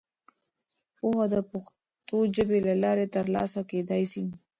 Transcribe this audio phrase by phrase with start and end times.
[0.97, 4.23] پوهه د پښتو ژبې له لارې ترلاسه کېدای سي.